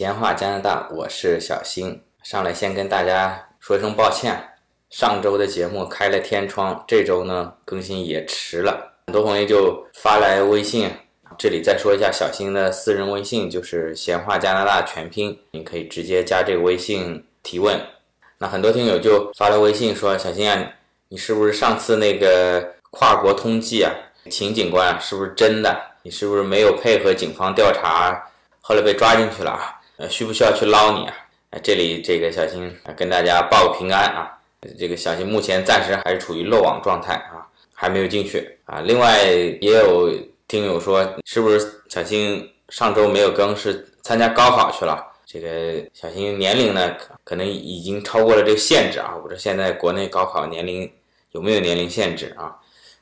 [0.00, 2.00] 闲话加拿大，我是小新。
[2.22, 4.34] 上来先跟大家说一声抱歉，
[4.88, 8.94] 上周的节目开了天窗，这周呢更新也迟了。
[9.08, 10.90] 很多朋友就发来微信，
[11.36, 17.78] 这里再说一下小新的私人微信，就是闲话加拿大全拼，你可以直接加这个微信提问。
[18.38, 20.66] 那很多听友就发来微信说：“小新啊，
[21.08, 23.92] 你是不是上次那个跨国通缉啊，
[24.30, 25.78] 秦警官啊，是不是真的？
[26.02, 28.18] 你是不是没有配合警方调查，
[28.62, 31.14] 后来被抓进去了啊？”呃，需不需要去捞你啊？
[31.62, 34.32] 这里这个小新跟大家报个平安啊！
[34.78, 38.80] 这个小新目前暂时还是处于漏网状态啊，还没有进去啊。
[38.80, 40.10] 另外也有
[40.48, 45.06] 听友说，是不是小新上周没有更是参加高考去了？
[45.26, 49.14] 这个小新年龄呢，可能已经超过了这个限制啊。
[49.22, 50.90] 我说现在国内高考年龄
[51.32, 52.56] 有没有年龄限制啊？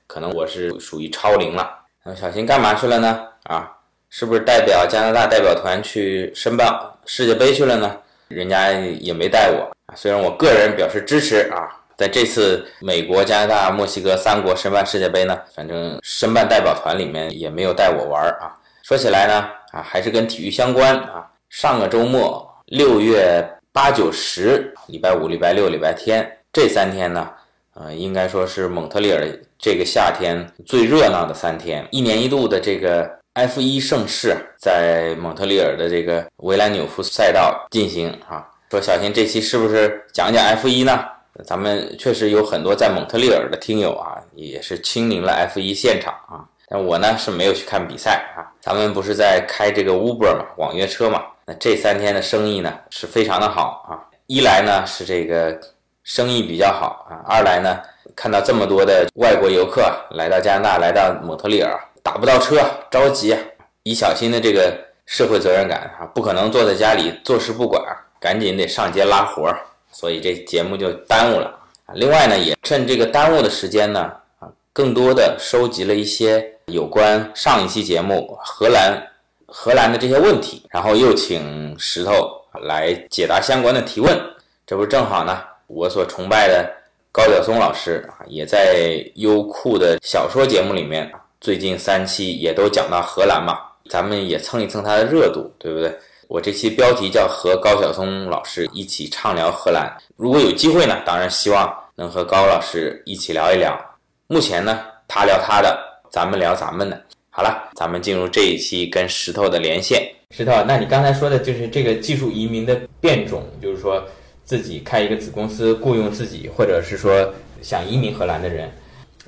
[0.08, 1.78] 可能我是属于超龄了。
[2.02, 3.24] 那小新干嘛去了呢？
[3.44, 3.72] 啊？
[4.10, 7.96] 是不是代表加拿大代表团去申办世界杯去了呢？
[8.28, 9.94] 人家也没带我啊。
[9.94, 18.56] 虽然我个人表示支持啊，在这次美国、加拿大、墨西哥三国申办世界杯呢，反正申办代表团里面也没有带我玩啊。
[18.82, 21.26] 说起来呢，啊，还是跟体育相关啊。
[21.50, 27.30] 上个周末，六月八九十，礼拜五、礼拜六、礼拜天这三天呢，
[27.74, 29.26] 呃，应该说是蒙特利尔
[29.58, 33.17] 这个夏天最热闹的三天，一年一度的这个。
[33.38, 41.04] F 一盛世在蒙特利尔的这个维兰纽夫赛道进行啊，说小新这期是不是讲讲 F 一呢？
[41.44, 46.42] 咱们确实有很多在蒙特利尔的听友啊，也是亲临了 F 一现场啊。
[46.68, 48.42] 但我呢是没有去看比赛啊。
[48.60, 51.22] 咱们不是在开这个 Uber 嘛，网约车嘛。
[51.46, 54.02] 那这三天的生意呢是非常的好啊。
[54.26, 55.56] 一来呢是这个
[56.02, 57.78] 生意比较好啊，二来呢
[58.16, 61.78] 看到这么多的外国游客来到加拿大，来到蒙特利尔。
[62.08, 62.56] 打不到车，
[62.90, 63.36] 着急，
[63.82, 67.84] 以小新的这个社会责任感啊，不可能坐在家里坐视不管，
[68.18, 69.60] 赶紧得上街拉活儿，
[69.92, 71.54] 所以这节目就耽误了。
[71.92, 79.06] 另外呢，也趁这个耽误的时间呢，啊，更多的收集了一些有关上一期节目荷兰
[79.46, 84.18] 荷兰的这些问题，然后又请石头来解答相关的提问。
[84.66, 86.72] 这不正好呢，我所崇拜的
[87.12, 91.12] 高晓松老师啊，也在优酷的小说节目里面。
[91.40, 95.96] 最近三期也都讲到荷兰嘛，咱们也蹭一蹭它的热度，对不对？
[96.26, 99.88] 我这期标题叫和高晓松老师一起畅聊荷兰。
[100.16, 103.78] 如果有机会呢，当然希望能和高老师一起聊一聊。
[104.26, 105.78] 目前呢，他聊他的，
[106.10, 107.00] 咱们聊咱们的。
[107.30, 110.12] 好了，咱们进入这一期跟石头的连线。
[110.32, 114.04] 石头，那你刚才说的就是这个技术移民的变种，就是说
[114.44, 117.32] 自己开一个子公司雇佣自己，或者是说
[117.62, 118.68] 想移民荷兰的人。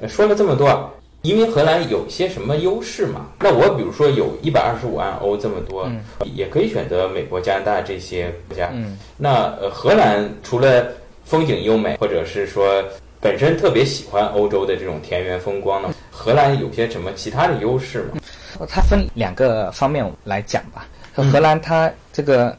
[0.09, 0.93] 说了这么多。
[1.23, 3.27] 移民荷兰有些什么优势嘛？
[3.41, 5.87] 那我比如说有一百二十五万欧这么多，
[6.35, 8.73] 也可以选择美国、加拿大这些国家。
[9.19, 10.87] 那呃，荷兰除了
[11.25, 12.83] 风景优美，或者是说
[13.21, 18.21] 本身特别喜欢欧洲的这种田园风光呢，荷兰有些什么其他的优势吗？
[18.67, 20.87] 它分两个方面来讲吧。
[21.15, 22.57] 荷兰它这个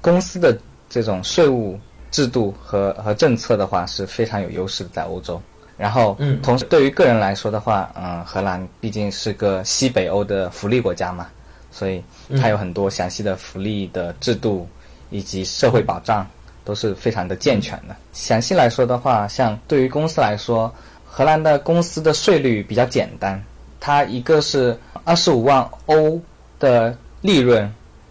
[0.00, 0.56] 公司的
[0.88, 1.76] 这种税务
[2.12, 5.42] 制度和和政策的话是非常有优势的，在欧洲。
[5.76, 11.26] 然后，嗯，同时对于个人来说的话，嗯，荷兰毕竟是个西北欧的福利国家嘛，
[11.72, 12.02] 所以
[12.40, 14.68] 它有很多详细的福利的制度
[15.10, 16.24] 以及社会保障
[16.64, 17.96] 都是非常的健全的。
[18.12, 20.72] 详细来说的话，像对于公司来说，
[21.04, 23.42] 荷兰的公司的税率比较简单，
[23.80, 26.20] 它一个是二十五万欧
[26.60, 27.68] 的利润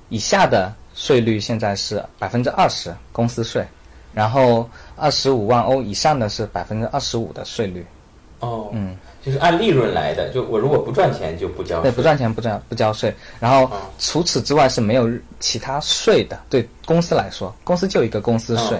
[0.09, 3.65] 以下的税率现在是百分之二十公司税。
[4.13, 7.85] 然后二十五万欧以上的是百分之二十五的税率，
[8.39, 13.13] 哦，嗯，就是按利润来的，就我如果不赚钱就不交，对，不赚钱不交不交税。
[13.39, 15.09] 然后除此之外是没有
[15.39, 18.77] 其他税的，对公司来说，公司就一个公司税。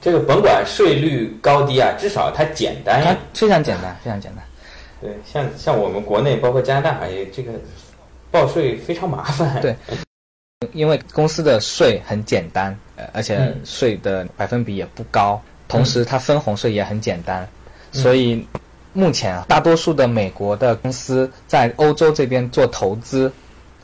[0.00, 4.44] 这个甭管税率高低啊，至少它简单呀，非常简单， 非常简单。
[5.00, 7.52] 对，像像我们国内包括加拿大，还这个
[8.30, 9.60] 报税非常麻烦。
[9.60, 9.76] 对。
[10.72, 17.48] 因为公司的税很简单，呃，而且税的百分比也不高，同时它分红税也很简单，
[17.92, 18.46] 所以
[18.92, 23.32] 目前啊，大多数的美国的公司在欧洲这边做投资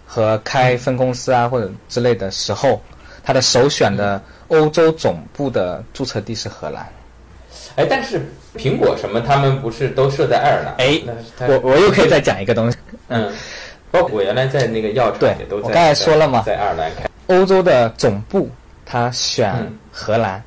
[0.07, 2.81] 和开分公司啊或者之类的时候，
[3.23, 6.87] 它的首选的欧洲总部的注册地是荷兰。
[7.77, 8.21] 哎，但是
[8.57, 10.75] 苹果什么他们不是都设在爱尔兰？
[10.79, 11.01] 哎，
[11.49, 12.77] 我我又可以再讲一个东西，
[13.09, 13.33] 嗯。
[13.91, 15.69] 包括我原来在那个药厂也都在。
[15.69, 17.09] 我刚才说了嘛，在爱尔兰开。
[17.29, 18.51] 欧洲的总部
[18.87, 19.55] 他选
[19.93, 20.43] 荷兰，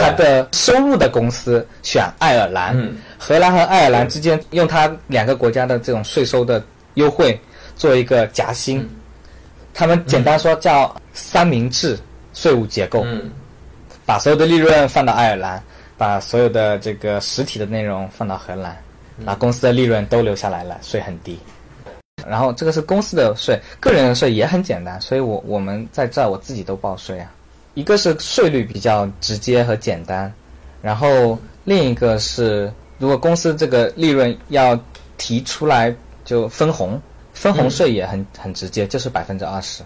[0.00, 2.76] 他的收入的公司选爱尔兰。
[3.18, 6.62] 荷兰和爱尔兰之间用他两个国家的这种税收的
[6.94, 7.38] 优惠
[7.76, 8.88] 做一个夹心。
[9.74, 11.98] 他们简单说叫三明治
[12.32, 13.30] 税务结构，嗯
[14.06, 15.62] 把所有的利润放到爱尔兰，
[15.98, 18.76] 把所有的这个实体的内容放到荷兰，
[19.26, 21.38] 把公司的利润都留下来了，税很低。
[22.28, 27.30] 然后这个是公司的税，个人的税也很简单，所以我我们在这儿我自己都报税啊。
[27.74, 30.32] 一个是税率比较直接和简单，
[30.82, 34.78] 然后另一个是如果公司这个利润要
[35.16, 35.94] 提出来
[36.24, 37.00] 就分红，
[37.32, 39.84] 分红税也很、很直接，就是百分之二十。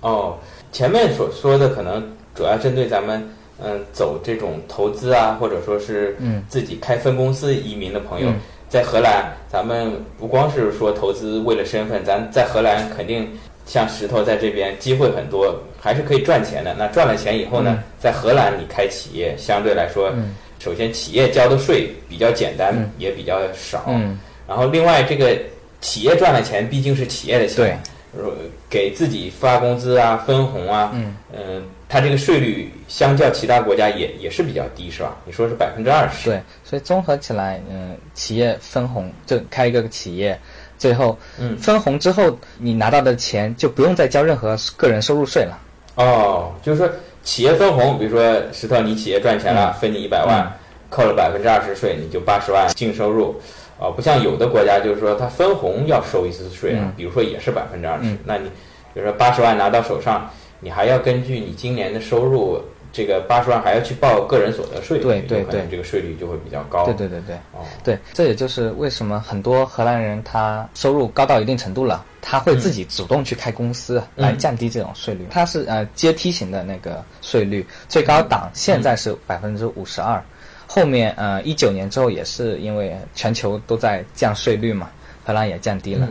[0.00, 0.38] 哦，
[0.72, 2.02] 前面所说的可能
[2.34, 3.22] 主要针对咱们
[3.62, 8.40] 嗯走这种投资啊，或者说是嗯自己开分公司移民的朋友，嗯
[8.74, 13.30] 在荷兰，咱们不光是说投资为了身份，咱在荷兰肯定
[13.66, 16.74] 像石头在这边机会很多，还是可以赚钱的。
[16.76, 23.84] 那赚了钱以后呢，在荷兰你开企业，相对来说，嗯首先企业交的税比较简单，嗯也比较少。
[23.86, 24.18] 嗯，
[24.48, 25.38] 然后另外这个
[25.80, 27.78] 企业赚了钱，毕竟是企业的钱，
[28.12, 28.32] 对，呃，
[28.68, 31.62] 给自己发工资啊、分红啊，嗯嗯，
[31.94, 35.16] 它这个税率相较其他国家也也是比较低，是吧？
[35.24, 40.36] 你说是百分之二十，对，所以综合起来，嗯，企业分红就开一个企业，
[40.76, 41.56] 最后嗯。
[41.56, 45.56] 分红之后，你拿到的钱就不用再交任何个人收入税了。
[45.94, 46.90] 哦，就是说
[47.22, 50.52] 企业分红，比如说石头，你企业赚钱了，分你一百万，
[50.90, 53.40] 扣了百分之二十税，你就八十万净收入。
[53.78, 56.92] 哦，不像有的国家，就是说它分红要收一次税啊，嗯。
[56.96, 58.08] 比如说也是百分之二十。
[58.08, 58.48] 嗯，那你
[58.92, 60.28] 比如说八十万拿到手上，
[60.64, 62.58] 你还要根据你今年的收入，
[62.90, 65.68] 这个八十万还要去报个人所得税，对对对。
[65.70, 66.86] 这个税率就会比较高。
[66.86, 67.36] 对对对对。
[67.52, 75.26] 哦，对，这也就是为什么很多荷兰人他收入高到一定程度了，他会自己主动去开公司来降低这种税率。
[75.28, 80.22] 它是呃阶梯型的那个税率，最高档现在是百分之五十二，
[80.66, 84.88] 后面呃一九年之后也是因为全球都在降税率嘛，
[85.26, 86.08] 荷兰也降低了。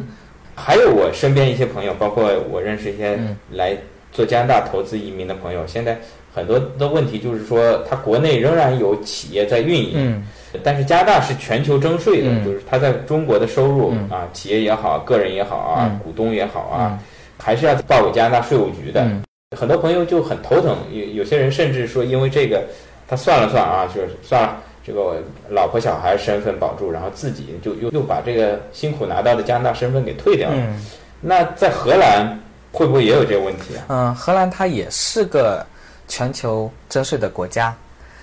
[0.56, 3.36] 还有我身边一些朋友，包括我认识一些嗯。
[3.50, 3.76] 来
[4.13, 6.00] 做加拿大投资移民的朋友，现在
[6.33, 10.24] 很多的问题就是说，他国内仍然有企业在运营，嗯
[10.63, 17.00] 但是加拿大是全球征税的，嗯就是他在中国的收入、嗯啊，企业也好，个人也好啊，嗯股东也好啊，嗯
[17.38, 19.01] 还是要报给加拿大税务局的。
[19.04, 19.21] 嗯
[19.56, 22.63] 很多朋友就很头疼，有有些人甚至说，因为这个，
[23.07, 24.57] 他算了算啊，就是算了。
[24.86, 30.56] 这个老婆小孩身份保住，然后自己就又又把这个辛苦拿到的加拿大身份给退掉了。
[30.57, 30.86] 嗯
[31.21, 32.38] 那在荷兰
[32.74, 33.86] 会不会也有这个问题啊？
[33.88, 35.66] 嗯，荷兰它也是个
[36.08, 37.74] 全球征税的国家，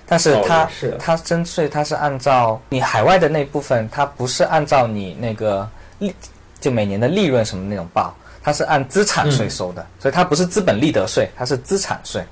[0.05, 0.69] 但是哦它、
[0.99, 5.67] 它征税它是按照你海外的那部分，它不是按照你那个
[5.99, 6.15] 利
[6.61, 12.23] 就每年的利润什么那种报，它是按资产税收的，所以它不是资本利得税，它是资产税。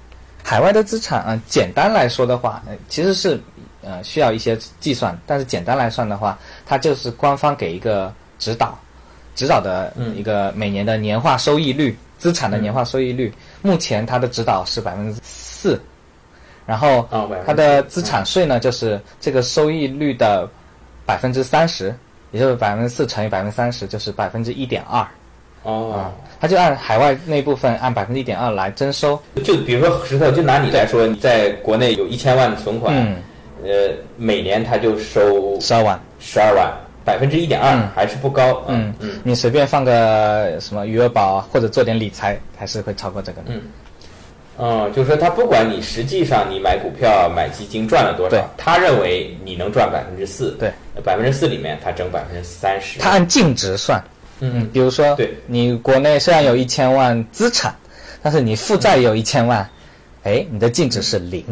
[0.43, 3.39] 海外的资产，嗯、简单来说的话，呃，其实是
[3.83, 8.79] 呃需要一些计算，但是简单来算的话，它就是官方给一个指导，
[9.35, 13.33] 指导的一个每年的年化收益率，资产的年化收益率，
[13.63, 15.81] 目前它的指导是百分之四，
[16.67, 20.49] 然后哦它的资产税呢，就是这个收益率的
[21.07, 21.95] 百分之三十，
[22.33, 25.07] 也就是百分之四乘以百分之三十，就是百分之一点二。
[25.63, 29.21] 哦，它就按海外那部分按百分之一点二来征收。
[29.45, 33.17] 就比如说石头，就拿你来说，你在国内有一千万的存款，嗯，
[33.65, 36.01] 呃，每年他就收十二万。
[36.21, 36.73] 十二万，
[37.09, 38.63] 百分之一点二嗯，还是不高。
[38.69, 43.47] 嗯嗯你随便放个什么余额宝啊，或者做点理财，还是会超过这个的。
[43.49, 43.63] 嗯
[44.59, 50.71] 嗯，就是说他不管你实际上你买股票、买基金赚了多少，他认为你能赚百分之四，对，
[51.03, 53.01] 百分之四里面他挣百分之三十。
[53.01, 54.05] 他按净值算。
[54.41, 57.75] 嗯比如说，对你国内虽然有一千万资产，
[58.23, 59.67] 但是你负债也有一千万，
[60.25, 61.43] 哎，你的净值是零。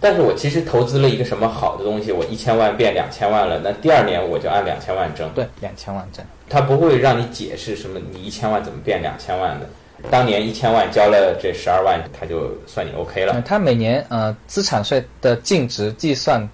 [0.00, 5.28] 但是我其实投资了一个什么好的东西，我一千万变两千万了，那第二年我就按两千万挣。
[5.34, 6.24] 对，两千万挣。
[6.48, 9.66] 他不会让你解释什么你一千万怎么变两千万的。
[10.10, 13.42] 当年一千万交了这十二万，他就算你 OK 了。
[13.42, 16.46] 他，每年呃资产税的净值计算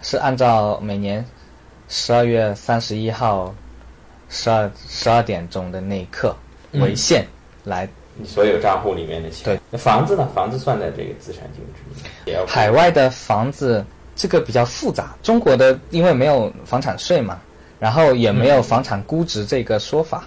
[0.00, 1.24] 是按照每年
[1.88, 3.52] 十二月三十一号
[4.28, 6.34] 十二十二点钟的那一刻
[6.72, 7.26] 为限
[7.64, 7.88] 来。
[8.18, 9.44] 你所有账户里面的钱。
[9.44, 10.28] 对，那房子呢？
[10.34, 13.84] 房子算在这个资产净值里面，海外的房子
[14.16, 17.40] 这个比较复杂，中国的因为没有房产税嘛，
[17.78, 20.24] 然后也没有房产估值这个说法，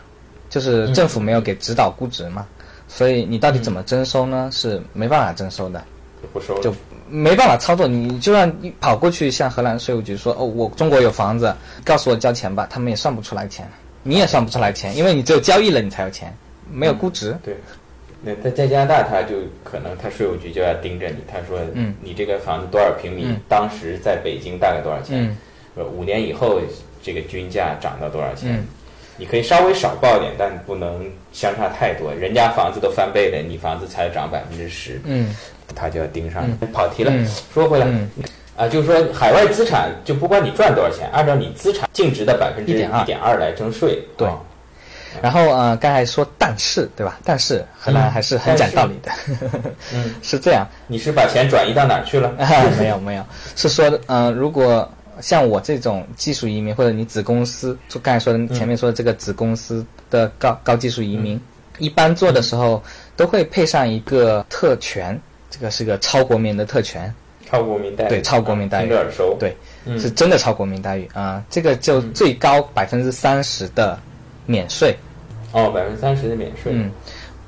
[0.50, 2.48] 就是政府没有给指导估值嘛，
[2.88, 4.50] 所以你到底怎么征收呢？
[4.52, 5.84] 是没办法征收的。
[6.22, 6.60] 就不收。
[6.62, 6.74] 就
[7.10, 7.88] 没办法操作。
[7.88, 13.68] 你就算跑过去向荷兰税务局说，哦，我中国有房子，告诉我交钱吧，他们也算不出来钱，
[14.04, 16.34] 你也算不出来钱，因为你只有交易了你才有钱，
[16.72, 17.36] 没有估值。
[17.44, 17.58] 对，
[18.24, 25.36] 那在在加拿大，他就可能他税务局就要盯着你，他说，嗯，你这个房子多少平米，嗯当时在北京大概多少钱？
[25.96, 26.60] 五年以后
[27.02, 28.54] 这个均价涨到多少钱？
[28.54, 28.68] 嗯
[29.18, 32.12] 你可以稍微少报点，但不能相差太多。
[32.12, 35.36] 人家房子都翻倍了，你房子才涨百分之十，嗯
[35.76, 36.56] 他就要盯上你。
[36.68, 37.86] 跑题了，嗯说回来。
[37.86, 38.10] 嗯
[38.58, 44.04] 啊，就是说海外资产就不管你赚多少钱，按照你资产净值的百分之一点二来征税。
[44.18, 44.40] 对啊
[45.22, 47.20] 然后呃，刚才说但是对吧？
[47.26, 49.12] 但是荷兰还是很讲道理的，
[49.94, 50.68] 嗯， 是这样。
[50.88, 52.32] 你是把钱转移到哪儿去了？
[52.80, 53.26] 没有没有，
[53.56, 54.88] 是说呃，如果
[55.20, 61.40] 像我这种技术移民，或者你子公司，就刚才说的前面说的这个子公司的高高技术移民，
[61.78, 62.82] 一般做的时候
[63.16, 67.14] 都会配上一个特权，这个是个超国民的特权，
[67.48, 68.88] 超国民待遇，对超国民待遇。
[68.88, 69.36] 听着耳熟。
[69.40, 70.00] 对，嗯。
[70.00, 71.08] 是真的超国民待遇。
[71.14, 74.00] 啊、这个就最高百分之三十的
[74.52, 74.96] 免税，
[75.54, 76.72] 哦，百分之三十的免税。
[76.76, 76.92] 嗯。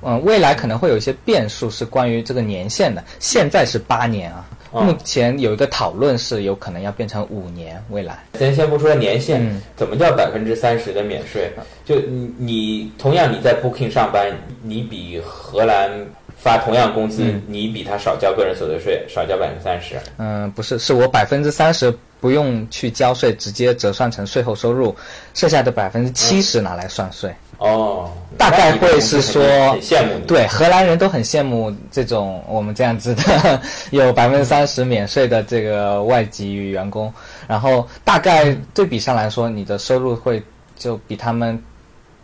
[0.05, 8.21] 嗯，未来可能会有一些变数是关于这个年限的，现在是八年啊，哦目前有一个讨论是有可能要变成五年，未来。
[8.33, 11.49] 咱先不说年限，嗯怎么叫百分之三十的免税？
[11.85, 14.27] 就你你同样你在 Booking 上班，
[14.61, 15.89] 你比荷兰
[16.35, 19.95] 发同样工资，嗯你比他少交个人所得税，少交百分之三十。
[20.17, 21.89] 嗯，不是，是我百分之三十
[22.23, 24.95] 不用去交税，直接折算成税后收入，
[25.33, 27.35] 剩下的百分之七十拿来算税。
[27.57, 29.43] 哦，大概会是说
[29.81, 30.25] 羡慕你。
[30.25, 33.61] 对，荷兰人都很羡慕这种我们这样子的
[33.91, 37.13] 有百分之三十免税的这个外籍员工，
[37.45, 40.41] 然后大概对比上来说，你的收入会
[40.77, 41.61] 就比他们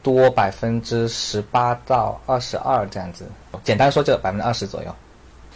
[0.02, 3.26] 多百分之十八到二十二这样子，
[3.66, 4.96] 简单说就百分之二十左右。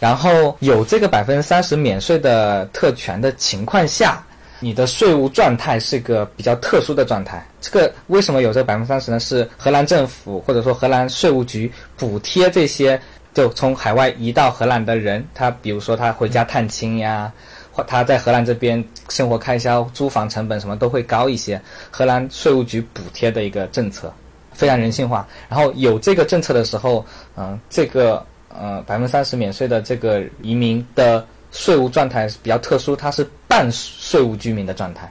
[0.00, 4.22] 然后有这个百分之三十免税的特权的情况下，
[4.64, 7.46] 你的税务状态是个比较特殊的状态。
[7.60, 9.20] 这个为什么有这百分之三十呢？
[9.20, 12.98] 是荷兰政府或者说荷兰税务局补贴这些
[13.34, 17.30] 就从海外移到荷兰的人，他比如说他回家探亲呀，
[17.70, 21.60] 或他在荷兰这边生活开销、租房成本什么都会高一些。
[21.90, 24.10] 荷兰税务局补贴的一个政策，
[24.54, 25.28] 非常人性化。
[25.46, 27.04] 然后有这个政策的时候，
[27.36, 35.08] 嗯、这个呃百分之三十免税的这个移民的税务状态是比较特殊，它是半税务居民的状态，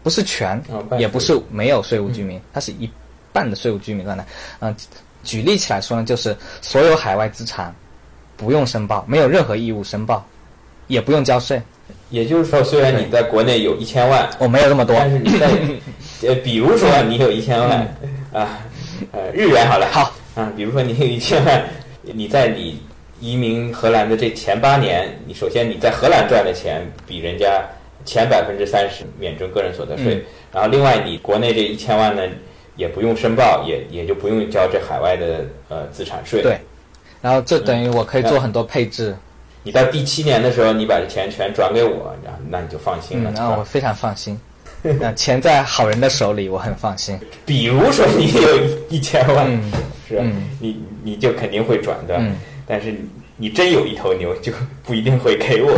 [0.00, 2.88] 不是全，哦也不是没有税务居民，它是一
[3.32, 4.24] 半的税务居民状态。
[4.60, 4.74] 嗯、
[5.24, 7.74] 举例起来说呢，就是所有海外资产
[8.36, 10.24] 不用申报，没有任何义务申报，
[10.86, 11.60] 也不用交税。
[12.10, 15.50] 也就是说，虽然你在国内有一千万，我没有那么多，但是你在
[16.28, 17.80] 呃，比如说你有一千万
[18.32, 18.60] 啊，
[19.10, 20.12] 呃，日元好了，嗯好。
[20.34, 21.62] 啊，比如说你有一千万，
[22.02, 22.80] 你在你
[23.22, 27.62] 移民荷兰的这前八年，你首先你在荷兰赚的钱比人家
[28.04, 32.22] 前百分之三十免征个人所得税，嗯然后另外你国内这一千万呢
[32.74, 36.42] 也不用申报，也也就不用交这海外的呃资产税。
[36.42, 36.58] 对，
[37.20, 39.16] 然后这等于我可以做很多配置，
[39.62, 43.30] 你到第七年的时候，你把这钱全转给我，然后那你就放心了。
[43.30, 44.36] 嗯，是吧然后我非常放心。
[44.82, 47.16] 那钱在好人的手里，我很放心。
[47.46, 49.72] 比如说你有一千万，嗯
[50.08, 50.20] 是
[50.58, 52.34] 你你就肯定会转的，嗯
[52.72, 52.98] 但是
[53.36, 54.50] 你真有一头牛，就
[54.82, 55.70] 不一定会给我。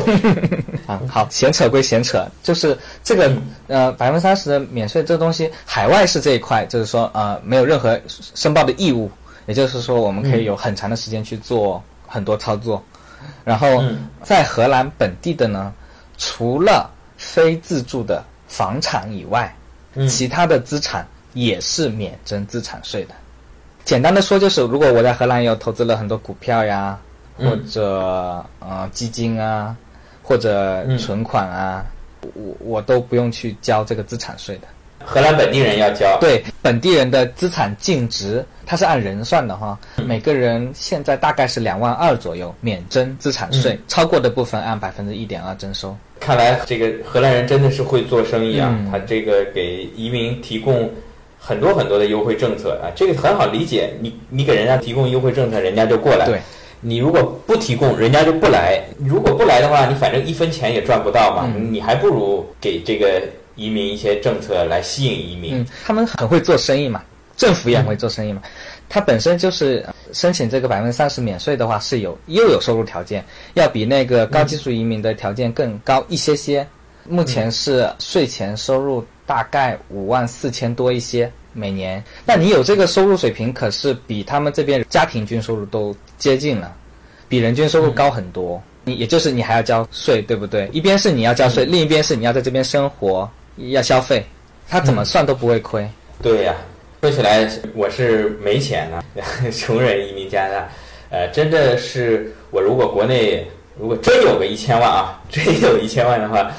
[0.87, 3.37] 啊，好，闲扯归闲扯，就是这个
[3.67, 9.11] 呃百分之三十的免税这个东西，海外是这一块，就是说呃没有任何申报的义务，
[9.47, 12.81] 也就是说我们可以有很长的时间去做很多操作。
[13.43, 15.75] 然后嗯在荷兰本地的呢，
[16.17, 19.53] 除了非自住的房产以外，
[19.97, 23.15] 嗯其他的资产也是免征资产税的。
[23.85, 26.99] 简单的说，就是如果我在荷兰有投资了很多股票呀，
[27.38, 29.76] 嗯或者呃基金啊，
[30.23, 31.85] 或者嗯存款啊，
[32.23, 34.62] 我我都不用去交这个资产税的。
[35.07, 45.95] 荷兰本地人要交，对本地人的资产净值，它是按人算的哈，嗯每个人现在大概是两万二左右，免征资产税，嗯超过的部分按百分之一点二征收。
[46.21, 48.75] 看来这个荷兰人真的是会做生意啊！
[48.79, 50.91] 嗯他这个给移民提供
[51.47, 53.93] 很多很多的优惠政策啊，这个很好理解。
[54.01, 56.25] 你你给人家提供优惠政策，人家就过来。
[56.25, 56.41] 对，
[56.81, 58.83] 你如果不提供，人家就不来。
[58.99, 63.23] 如果不来的话，你反正一分钱也赚不到嘛，嗯你还不如给这个
[63.57, 65.59] 移民一些政策来吸引移民。
[65.59, 67.03] 嗯，他们很会做生意嘛，
[67.37, 68.41] 政府也很会做生意嘛。
[68.89, 73.23] 它本身就是呃申请这个百分之三十免税的话，是有又有收入条件，
[73.53, 76.67] 要比那个高技术移民的条件更高一些些。
[77.07, 82.02] 目前是税前收入大概五万四千多一些每年。
[82.26, 86.75] 那你有这个收入水平，可是比他们这边家庭均收入都接近了，
[87.28, 88.62] 比人均收入高很多。
[88.87, 90.69] 你也就是你还要交税，对不对？
[90.71, 93.26] 一边是你要交税，另一边是你要在这边生活，
[93.57, 94.23] 要消费，
[94.69, 95.88] 他怎么算都不会亏。
[96.21, 96.54] 对呀、
[97.00, 99.02] 说起来我是没钱啊，
[99.50, 100.69] 穷人移民加拿大，
[101.09, 103.47] 呃，真的是我如果国内
[103.81, 106.52] 如果真有个一千万啊，真有一千万的话，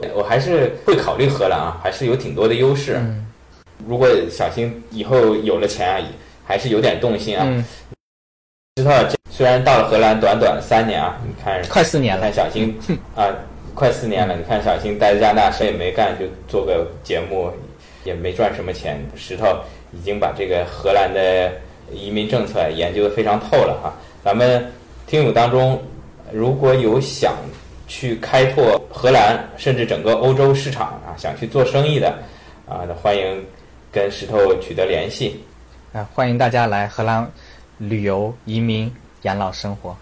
[0.00, 3.00] 我我还是会考虑荷兰啊，还是有挺多的优势。
[3.86, 6.00] 如果小新以后有了钱啊，
[6.44, 7.44] 还是有点动心啊。
[7.46, 7.64] 嗯，
[8.76, 8.92] 知道
[9.30, 12.76] 虽然到了荷兰短短三年啊，你看快四年了看小新
[13.14, 13.28] 啊，
[13.74, 14.34] 快四年了。
[14.34, 17.50] 你看小新待在加拿大，什么也没干，就做个节目，
[18.04, 18.98] 也没赚什么钱。
[19.14, 19.46] 石头
[19.92, 21.52] 已经把这个荷兰的
[21.92, 23.92] 移民政策研究的非常透了哈。
[24.24, 24.64] 咱们
[25.06, 25.80] 听友当中，
[26.32, 27.34] 如果有想
[27.86, 32.08] 去开拓荷兰甚至整个欧洲市场啊，想去做生意的
[32.68, 33.44] 啊，那欢迎
[33.92, 35.40] 跟石头取得联系。
[35.92, 37.26] 啊，欢迎大家来荷兰
[37.78, 39.96] 旅游、移民、养老生活。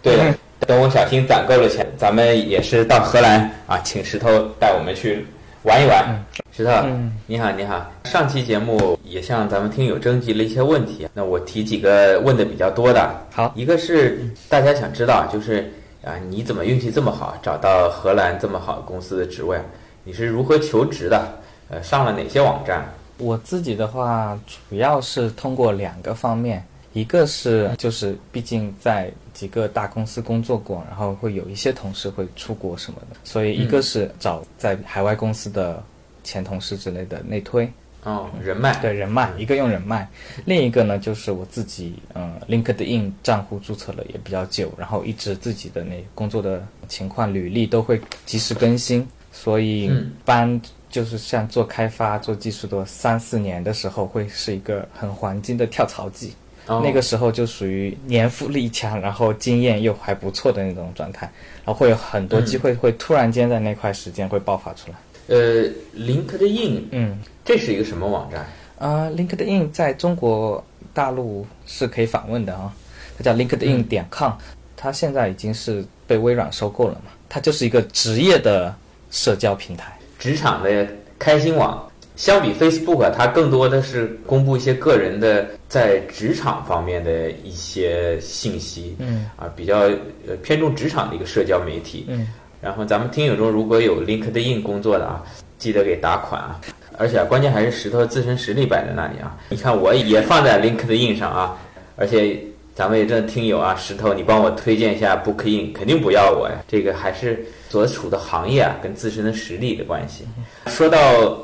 [0.00, 5.26] 对了，等我小新攒够了钱，咱们也是到荷兰啊，请石头带我们去
[5.64, 6.24] 玩一玩。
[6.56, 7.84] 石头，嗯你好，你好。
[8.04, 13.10] 上期节目也向咱们听友征集了一些问题，那我提几个问的比较多的。
[13.32, 15.70] 好，一个是大家想知道，就是
[16.08, 19.60] 啊，你怎么运气这么好，找到荷兰这么好公司的职位？
[20.04, 21.38] 你是如何求职的？
[21.68, 22.88] 呃，上了哪些网站？
[23.18, 35.84] 我自己的话，主要是通过两个方面，一个是就是毕竟在几个大公司工作过，然后会有一些同事会出国什么的，所以一个是找在海外公司的
[36.24, 37.70] 前同事之类的内推，
[38.04, 38.74] 哦，人脉。
[38.80, 40.08] 对人脉，一个用人脉，
[40.44, 56.32] 另一个呢就是我自己，嗯，LinkedIn 账户注册了也比较久，然后一直自己的那工作的情况、履历都会及时更新，所以嗯一般就是像做开发、做技术的三四年的时候，会是一个很黄金的跳槽季。
[56.66, 61.24] 哦那个时候就属于年富力强，然后经验又还不错的那种状态，
[61.64, 64.98] 然后会有很多机会会突然间在那块时间会爆发出来。
[65.28, 65.64] 呃
[65.96, 68.46] ，LinkedIn 嗯，这是一个什么网站？
[68.78, 72.72] 呃，LinkedIn 在中国大陆是可以访问的啊，
[73.16, 74.32] 它叫 LinkedIn 点 com，
[74.76, 78.74] 它现在已经是被微软收购了嘛，它就是一个职业的
[79.10, 79.96] 社交平台。
[80.18, 80.86] 职场的
[81.18, 89.80] 开心网，相比 Facebook，啊它更多的是公布一些个人的在职场方面的一些信息，嗯啊，比较
[90.26, 92.06] 呃偏重职场的一个社交媒体。
[92.08, 92.28] 嗯，
[92.60, 95.22] 然后咱们听友中如果有 LinkedIn 工作的啊，
[95.58, 96.60] 记得给打款啊。
[97.00, 99.36] 而且、关键还是石头自身实力摆在那里啊。
[99.50, 101.56] 你看我也放在 LinkedIn 上啊，
[101.94, 102.36] 而且
[102.74, 106.56] 咱们也这听友啊，石头你帮我推荐一下 BookIn，肯定不要我呀。
[106.66, 110.24] 这个还是所处的行业啊跟自身的实力的关系。
[110.66, 110.98] 说到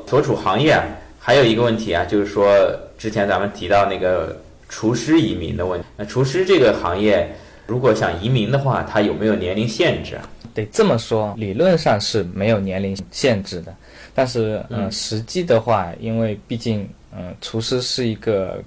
[0.05, 0.83] 所处行业啊，
[1.17, 2.53] 还有一个问题啊，就是说
[2.97, 5.87] 之前咱们提到那个厨师移民的问题。
[5.95, 7.33] 那厨师这个行业，
[7.65, 10.29] 如果想移民的话，它有没有年龄限制啊？
[10.55, 13.75] 得这么说，理论上是没有年龄限制的，
[14.13, 18.63] 但是呃，实际的话，因为毕竟呃，厨师是一个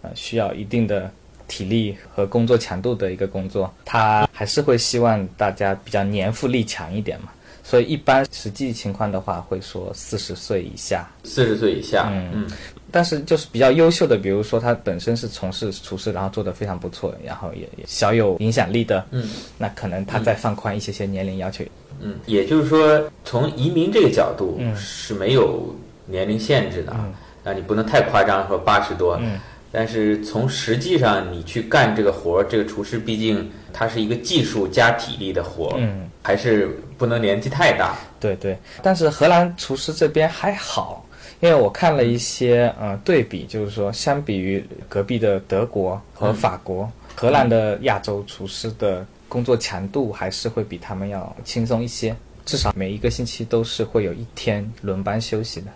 [0.00, 1.10] 呃需要一定的
[1.48, 7.28] 体力和工作强度的一个工作，他还是会希望大家比较年富力强一点嘛。
[7.64, 12.30] 所以一般实际情况的话，会说四十岁以下，四十岁以下，嗯。
[12.34, 12.50] 嗯
[12.92, 19.28] 但是就是比较优秀的，比如说他本身是从事厨师，然后做的非常不错，然后也也小有影响力的，嗯
[19.58, 21.64] 那可能他再放宽一些些年龄要求。
[22.00, 25.74] 嗯，也就是说，从移民这个角度嗯是没有
[26.06, 29.16] 年龄限制的啊，嗯那你不能太夸张，说八十多。
[29.20, 29.40] 嗯
[29.74, 37.96] 但是从实际上你去干这个活儿，这个厨师毕竟他是一个技术加体力的活儿，嗯，还是不能年纪太大。
[38.20, 41.01] 对对，但是荷兰厨师这边还好，
[41.42, 52.14] 因为我看了一些呃对比，就是说相比于隔壁的德国和法国，荷兰的亚洲厨师的工作强度还是会比他们要轻松一些，
[52.46, 55.66] 至少每一个星期都是会有一天轮班休息的。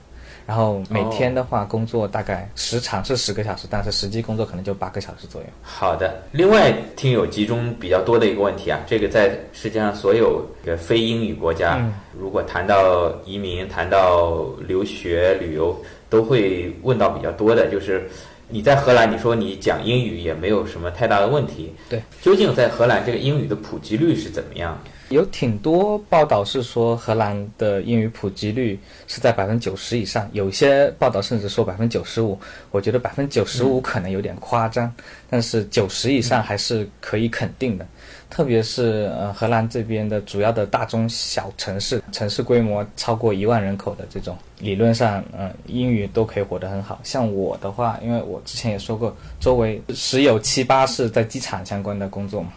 [0.47, 5.47] 然后每天的话，工作大概时长是十个小时，但是实际工作可能就八个小时左右。
[5.61, 15.77] 好的，另外听友集中比较多的一个问题啊，这个在世界上所有的非英语国家，嗯如果谈到移民、谈到留学、旅游，
[16.09, 18.09] 都会问到比较多的，就是
[18.49, 24.81] 你在荷兰，你说你讲英语也没有什么太大的问题，对，究竟在荷兰这个英语的普及率是怎么样？
[25.09, 32.39] 有挺多报道是说荷兰的英语普及率是在百分之九十以上，有些报道甚至说百分之九十五。
[32.73, 34.93] 我觉得百分之九十五可能有点夸张，
[35.31, 37.87] 但是九十以上还是可以肯定的。
[38.29, 46.99] 特别是呃荷兰这边的主要的大中小城市，城市规模超过一万人口的这种，理论上呃英语都可以活得很好。
[47.05, 52.49] 像我的话，因为我之前也说过，周围十有七八是在机场相关的工作嘛，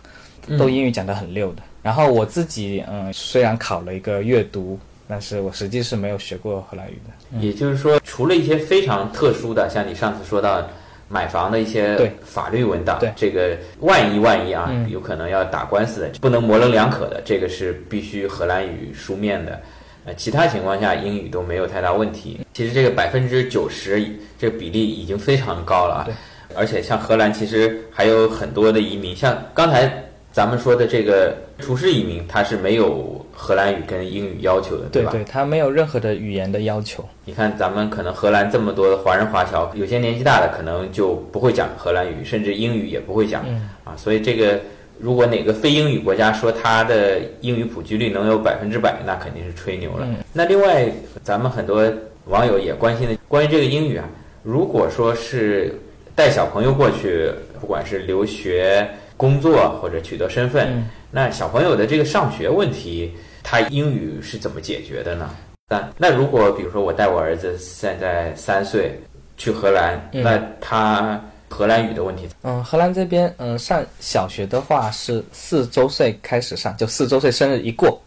[0.57, 1.61] 都英语讲得很溜的。
[1.81, 7.39] 然后我自己嗯，虽然考了一个阅读，但是我实际是没有学过荷兰语的。
[7.39, 10.67] 也就是说，除了一些非常特殊的，像你上次说到
[11.07, 19.59] 买房的一些法律文档，对这个万一万一啊，嗯有可能要打官司的，不能模棱两可的，这个是必须荷兰语书面的。
[20.05, 22.39] 呃，其他情况下英语都没有太大问题。
[22.53, 24.05] 其实这个百分之九十
[24.37, 26.07] 这个比例已经非常高了啊。
[26.55, 29.91] 而且像荷兰，其实还有很多的移民，像刚才
[30.31, 35.11] 咱们说的这个厨师移民，他是没有荷兰语跟英语要求的，对吧？
[35.11, 37.03] 对对，他没有任何的语言的要求。
[37.25, 43.43] 你看，咱们可能荷兰这么多的华人华侨，有些年纪大的可能就不会讲荷兰语，甚至英语也不会讲
[43.83, 43.95] 啊。
[43.97, 44.59] 所以这个，
[44.99, 50.07] 如果哪个非英语国家说它的英语普及率能有百分之百，那肯定是吹牛了。
[50.31, 50.87] 那另外，
[51.23, 51.91] 咱们很多
[52.25, 54.07] 网友也关心的关于这个英语啊，
[54.43, 55.73] 如果说是
[56.15, 58.87] 带小朋友过去，不管是留学、
[59.19, 65.29] 工作或者取得身份，那小朋友的这个上学问题，他英语是怎么解决的呢？
[65.67, 68.97] 那那如果比如说我带我儿子现在三岁
[69.35, 72.29] 去荷兰，那他荷兰语的问题？
[72.43, 78.01] 嗯，荷兰这边嗯上小学的话是四周岁开始上，就四周岁生日一过。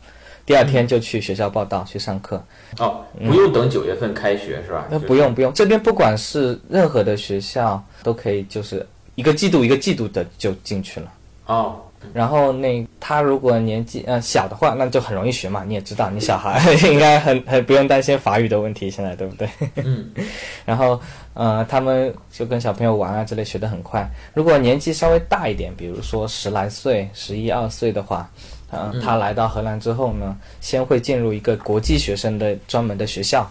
[0.47, 2.43] 第二天就去学校报道去上课，
[2.79, 4.89] 哦，不用等九月份开学是吧？
[4.91, 11.13] 那不用不用，这边不管是任何的学校都可以，就是一个季度一个季度的就进去了。
[11.47, 11.81] 哦，
[12.13, 15.65] 然后那他如果年纪呃小的话，那就很容易学嘛。
[15.67, 19.49] 你也知道，你小孩应该很很不用担心法语的问题，现在对不对？
[19.77, 20.11] 嗯。
[20.65, 21.01] 然后
[21.35, 24.09] 呃，他们就跟小朋友玩啊之类，学得很快。
[24.35, 28.29] 如果年纪稍微大一点，比如说十来岁、十一二岁的话。
[28.75, 33.47] 嗯，他来到荷兰之后呢，先会进入一个国际学生的专门的学校，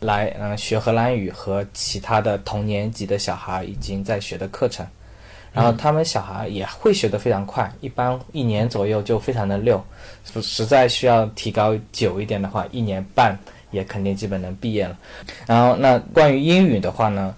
[0.00, 4.86] 来嗯学荷兰语和其他的同年级的小孩已经在学的课程，
[5.52, 9.82] 然后他们小孩也会学得非常快，一般一年左右就非常的溜，
[10.42, 13.38] 实在需要提高久一点的话，一年半
[13.70, 14.98] 也肯定基本能毕业了。
[15.46, 17.34] 然后那关于英语的话呢，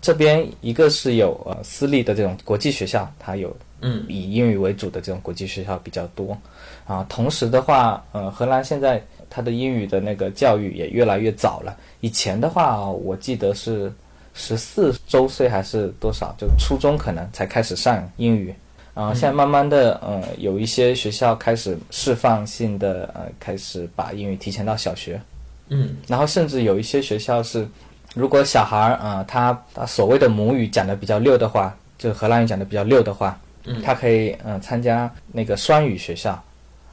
[0.00, 6.36] 这边一个是有呃私立的这种国际学校，它有嗯以英语为主的这种国际学校比较多。
[6.84, 11.76] 啊，同时的话，呃，荷兰现在它的英语的那个教育也越来越早了。
[12.00, 13.90] 以前的话，我记得是
[14.34, 18.54] 十四周岁还是多少，就初中可能才开始上英语。
[18.94, 25.20] 然后，现在慢慢的，呃，有一些学校开始释放性的，呃，开始把英语提前到小学。
[25.68, 27.66] 嗯，然后甚至有一些学校是，
[28.14, 36.32] 如果小孩儿啊，他他所谓的母语讲的比较溜的话，就荷兰语讲的比较溜的话，嗯，他可以嗯参加那个双语学校。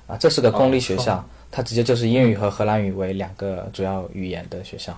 [0.07, 4.97] 啊，这是个公立学校，它直接就是英语和荷兰语为两个主要语言的学校，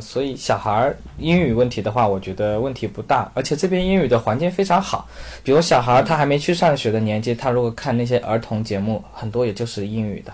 [0.00, 5.08] 所以小孩儿英语问题的话，我觉得问题不大，而且这边英语的环境非常好。
[5.42, 10.32] 比如小孩儿他还没去上学的年纪，他如果看那些儿童节目，很多也就是英语的。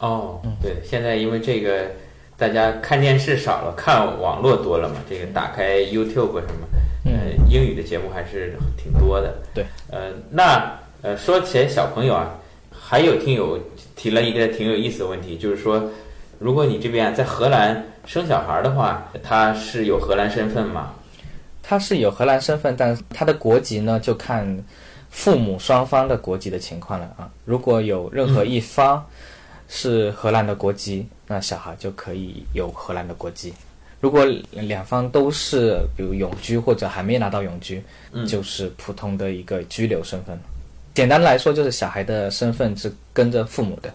[0.00, 1.86] 哦，对，现在因为这个，
[2.36, 6.66] 大家看电视少了，看网络多了嘛，这个打开 YouTube 什么，
[7.04, 7.12] 嗯，
[7.48, 9.38] 英语的节目还是挺多的。
[9.54, 12.36] 对，呃，那呃，说起来小朋友啊。
[12.82, 13.56] 还有听友
[13.94, 15.80] 提了一个挺有意思的问题，就是说，
[16.40, 20.94] 如果你这边在荷兰生小孩的话，他是有荷兰身份吗？
[21.62, 24.64] 他是有荷兰身份，但是他的国籍呢，就看
[25.10, 27.30] 父母双方的国籍的情况了啊。
[27.44, 29.04] 如果有任何一方
[29.68, 33.52] 是荷兰的国籍，那小孩就可以有荷兰的国籍；
[34.00, 37.84] 如果两方都是比如永居或者还没拿到永居，
[38.26, 40.42] 就是普通的一个居留身份了。
[40.94, 43.92] 简单来说，就是小孩的身份是跟着父母的。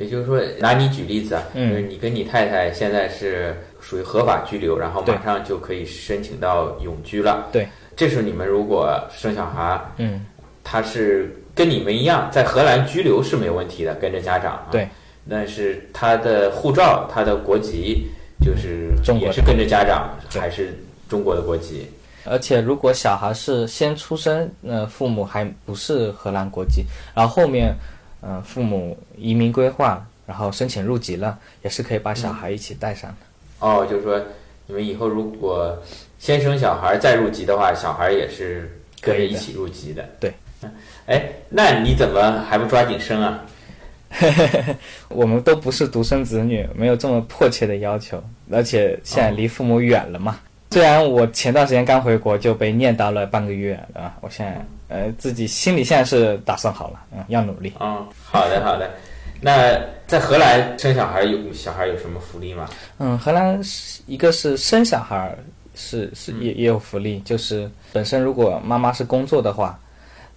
[0.00, 7.48] 也就是说，拿你举例子啊，就是你跟你太太现在是属于合法居留，然后马上就可以申请到永居了。
[7.52, 10.24] 对，这时候你们如果生小孩，嗯，
[10.64, 14.66] 他是跟你们一样在荷兰居留是没有问题的，跟着家长。
[14.70, 14.88] 对，
[15.28, 18.06] 但是他的护照、他的国籍
[18.40, 18.88] 就是
[19.20, 20.74] 也是跟着家长，还是
[21.10, 21.86] 中国的国籍。
[22.24, 26.84] 而且，如果小孩是先出生，那父母还不是荷兰国籍，
[27.14, 27.74] 然后后面，
[28.22, 33.66] 嗯，父母移民规划，然后申请入籍了，也是可以把小孩一起带上的。
[33.66, 34.20] 哦，就是说，
[34.66, 35.76] 你们以后如果
[36.18, 40.08] 先生小孩再入籍的话，小孩也是跟着一起入籍的。
[40.18, 40.32] 对。
[41.06, 43.42] 哎，那你怎么还不抓紧生啊？
[45.08, 50.38] 我们都不是独生子女，没有这么迫切的要求，而且现在离父母远了嘛。
[50.72, 57.72] 虽然我前段时间刚回国就被念叨了半个月啊，我现在呃自己心里现在是打算好了，嗯，要努力。
[57.80, 58.90] 嗯，好的好的。
[59.40, 62.68] 那在荷兰生小孩有小孩有什么福利吗？
[62.98, 65.34] 嗯，荷兰是一个是生小孩
[65.74, 69.78] 是是也也有福利，就是本身如果妈妈是工作的话，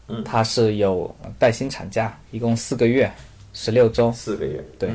[0.07, 3.11] 嗯，她是有带薪产假，一共四个月，
[3.53, 4.09] 十六周。
[4.13, 4.89] 四个月，对。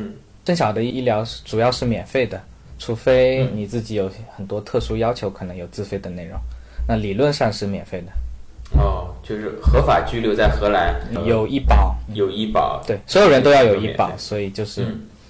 [0.47, 2.41] 生小的医疗主要是免费的。
[2.79, 6.39] 除非你自己有很多特殊要求，可能有自费的内容，
[6.87, 8.81] 那理论上是免费的。
[8.81, 14.87] 哦，就是合法居留在荷兰有医保，有医保，对，所有人都要有医保，所以就是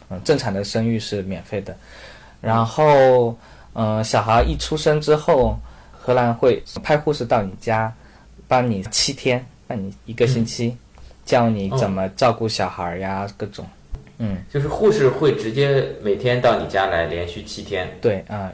[0.08, 1.76] 嗯，正常的生育是免费的。
[2.40, 3.36] 然后，
[3.72, 5.58] 嗯，小孩一出生之后，
[5.92, 7.92] 荷兰会派护士到你家，
[8.46, 10.76] 帮你七天，帮你一个星期，
[11.24, 13.66] 教你怎么照顾小孩呀，各种。
[14.18, 17.88] 嗯，就是护士会直接每天到你家来，连续七天。
[18.00, 18.52] 对，啊，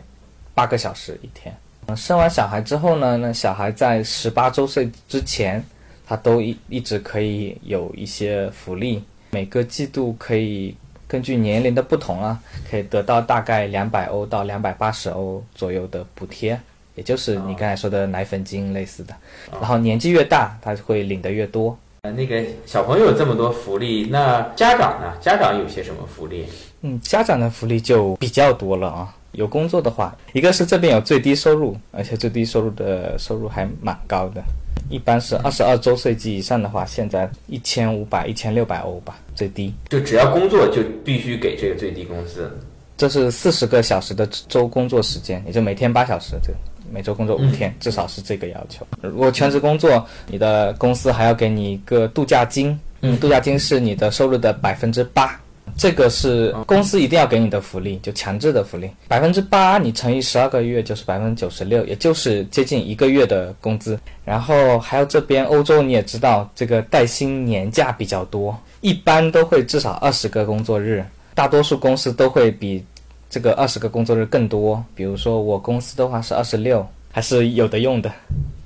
[0.55, 1.55] 八个小时一天。
[1.87, 5.63] 嗯，生完小孩之后呢，那小孩在十八周岁之前，
[6.07, 10.75] 他都一一直可以有一些福利，每个季度可以
[11.07, 16.59] 根据年龄的不同啊，可以得到大概两百欧到两百八十欧左右的补贴，
[16.95, 19.15] 也就是你刚才说的奶粉金类似的。
[19.53, 21.77] 然后年纪越大，他会领的越多。
[22.03, 25.15] 呃，那个小朋友这么多福利，那家长呢？
[25.21, 26.47] 家长有些什么福利？
[26.83, 29.15] 嗯，家长的福利就比较多了啊。
[29.35, 34.43] 有工作的话，一个是这边有最低收入，而且最低收入的收入还蛮高的，
[34.89, 39.75] 一般是二十二周岁及以上的话，现在一千五百、一千六百欧吧，最低。
[39.89, 42.51] 就只要工作就必须给这个最低工资。
[42.97, 46.53] 这是四十个小时的周工作时间，也就每天八小时，这
[46.93, 48.87] 每周工作五天，至少是这个要求。
[49.03, 55.41] 如果全职工作，你的公司还要给你一个度假金，嗯，度假金是你的收入的百分之八，
[55.77, 63.99] 这个是公司一定要给你的福利，就强制的福利，百分之八你乘以十二个月就是百分之九十六，也就是接近一个月的工资。
[64.25, 72.85] 然后还有这边欧洲你也知道，这个带薪年假比较多，一般都会至少二十个工作日，大多数公司都会比。
[73.31, 78.09] 这个二十个工作日更多，比如说我公司的话是二十六，还是有的用的。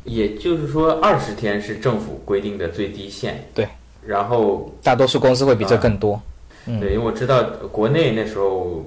[0.05, 3.43] 也就是说，二十天是政府规定的最低限。
[3.55, 3.67] 对，
[4.05, 6.21] 然后大多数公司会比这更多。
[6.69, 8.85] 嗯，对，因为我知道国内那时候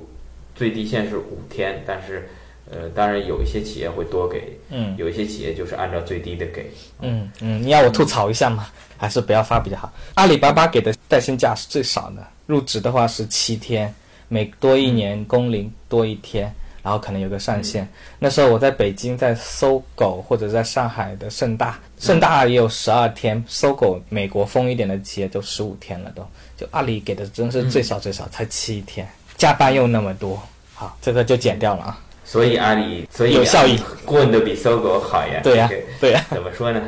[0.55, 2.29] 最低限是五天，但是
[2.69, 6.71] 呃，当然有一些企业会多给，嗯，有一些企业就是按照最低的给。
[7.01, 8.67] 嗯嗯，你要我吐槽一下吗？
[8.97, 9.91] 还是不要发比较好。
[10.13, 13.93] 阿里巴巴给的带薪假是最少的，入职的话是七天。
[14.27, 17.85] 每多一年工龄多一天，然后可能有个上限。
[18.17, 26.25] 那时候我在北京，在搜狗或者在上海的盛大，盛大也有十二天，搜狗美国疯一点的企业都十五天了，都
[26.62, 30.39] 就阿里给的真是最少最少才七天，加班又那么多，
[30.76, 32.00] 好，这个就减掉了啊。
[32.24, 35.39] 所以阿里所以有效益，混的比搜狗好呀。
[35.41, 35.67] 对呀，
[36.00, 36.24] 对呀。
[36.30, 36.80] 怎么说呢？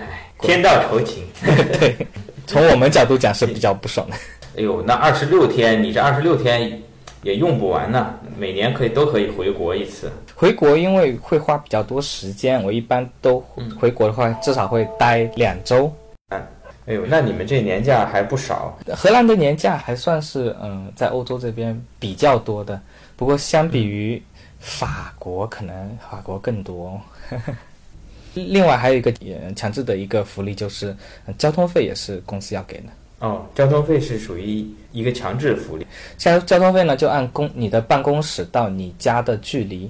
[0.41, 1.23] 天道酬勤。
[1.43, 1.97] 对，
[2.45, 4.15] 从我们角度讲是比较不爽的。
[4.57, 6.79] 哎呦，那二十六天，你这二十六天。
[7.23, 10.11] 也用不完呢，每年可以都可以回国一次。
[10.35, 13.39] 回国因为会花比较多时间，我一般都
[13.79, 15.89] 回国的话至少会待两周。
[16.85, 18.77] 嗯，哎呦，那你们这年假还不少。
[18.95, 22.79] 荷兰的年假还算是嗯，在欧洲这边比较多的，
[23.15, 24.21] 不过相比于
[24.59, 26.99] 法国，可能法国更多。
[28.33, 29.13] 另外还有一个
[29.55, 30.95] 强制的一个福利就是
[31.37, 32.85] 交通费也是公司要给的。
[33.19, 35.85] 哦，交通费是属于一个强制福利。
[36.17, 39.89] 交交通费呢，就按公你的办公室到你家的距离，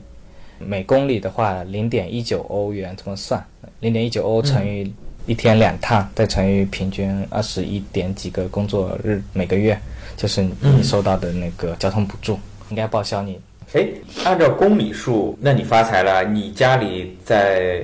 [0.60, 3.44] 每公里的话零点一九欧元这么算，
[3.80, 4.94] 零点一九欧乘以
[5.26, 9.78] 一天两趟，再乘以平均二十一点几个工作日每个月，
[10.18, 13.40] 就是你收到的那个交通补助，应该报销你。
[13.74, 13.88] 哎，
[14.24, 16.24] 按照公里数，那你发财了。
[16.24, 17.82] 你家里在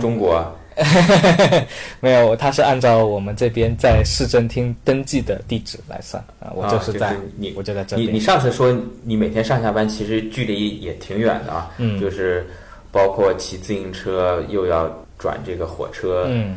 [0.00, 0.44] 中国。
[2.00, 6.50] 没有，他是按照我们这边在市政厅登记的地址来算啊。
[6.54, 8.06] 我就是在你，我就在这里。
[8.06, 12.46] 你你上次说你每天上下班其实距离也挺远的啊，嗯，就是
[12.90, 16.56] 包括骑自行车又要转这个火车，嗯，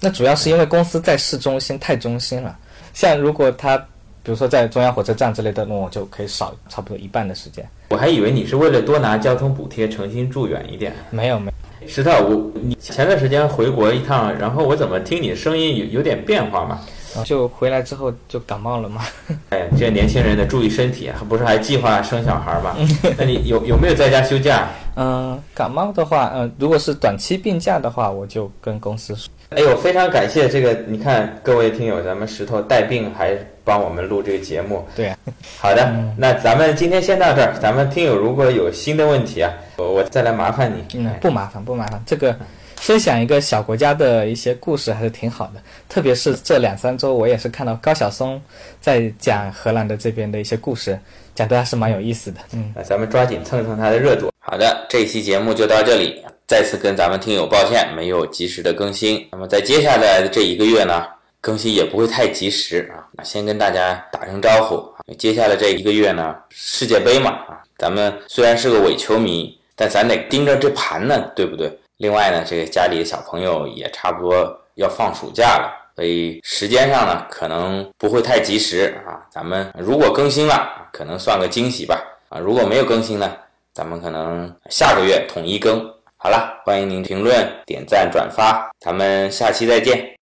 [0.00, 2.56] 那主要是因为公司在市中心太中心了。
[2.92, 3.76] 像如果他
[4.22, 7.64] 比如说在中央火车站之类的，那我就可以少差不多一半的时间。
[7.90, 10.92] 我还以为你是为了多拿交通补贴，诚心住远一点。
[11.10, 11.88] 没有没有。
[11.88, 16.80] 石头，我你前段时间回国一趟，然后我怎么听你声音有有点变化嘛？
[17.24, 19.02] 就回来之后就感冒了嘛。
[19.50, 22.74] 哎，这年轻人的注意身体啊，不是还计划生小孩吗？
[23.16, 24.68] 那你有有没有在家休假？
[24.96, 29.30] 嗯，感冒的话，嗯，如果是短期病假的话，我就跟公司说。
[29.50, 34.84] 哎呦，非常感谢这个，你看各位听友，咱们石头带病还帮我们录这个节目。
[34.96, 35.16] 对，啊
[35.58, 37.54] 好的，那咱们今天先到这儿。
[37.60, 40.98] 咱们听友如果有新的问题啊，我我再来麻烦你。
[40.98, 42.02] 嗯，不麻烦，不麻烦。
[42.04, 42.36] 这个
[42.74, 48.40] 分享一个小国家的一些故事还是挺好的，特别是这两三周，我也是看到高晓松
[48.80, 50.98] 在讲荷兰的这边的一些故事，
[51.36, 52.40] 讲的还是蛮有意思的。
[52.52, 54.32] 嗯，那咱们抓紧蹭蹭他的热度。
[54.40, 56.24] 好的，这期节目就到这里。
[56.46, 59.28] 再次跟咱们听友抱歉没有及时的更新。
[59.32, 61.04] 那么在接下来的这一个月呢
[61.40, 65.02] 更新也不会太及时啊先跟大家打声招呼啊。
[65.18, 71.76] 接下来这一个月呢世界杯嘛啊咱们虽然是个伪球迷但咱得盯着这盘呢对不对？
[71.96, 83.36] 另外呢这个家里的小朋友也差不多要放暑假了所以时间上呢可能不会太及时啊咱们如果更新了可能算个惊喜吧啊如果没有更新呢
[83.74, 85.95] 咱们可能下个月统一更。
[86.18, 90.10] 好了欢迎您评论点赞转发咱们下期再见。